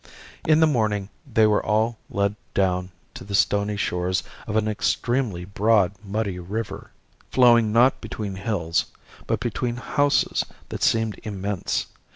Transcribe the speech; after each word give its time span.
In 0.47 0.61
the 0.61 0.65
morning 0.65 1.09
they 1.31 1.45
were 1.45 1.63
all 1.63 1.99
led 2.09 2.35
down 2.55 2.89
to 3.13 3.23
the 3.23 3.35
stony 3.35 3.77
shores 3.77 4.23
of 4.47 4.55
an 4.55 4.67
extremely 4.67 5.45
broad 5.45 5.91
muddy 6.03 6.39
river, 6.39 6.89
flowing 7.29 7.71
not 7.71 8.01
between 8.01 8.33
hills 8.37 8.85
but 9.27 9.39
between 9.39 9.75
houses 9.75 10.43
that 10.69 10.81
seemed 10.81 11.19
immense. 11.21 11.85